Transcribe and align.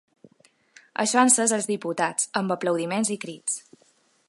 Això 1.03 1.19
ha 1.21 1.25
encès 1.27 1.53
els 1.59 1.69
diputats, 1.73 2.27
amb 2.41 2.55
aplaudiments 2.57 3.13
i 3.17 3.21
crits. 3.27 3.63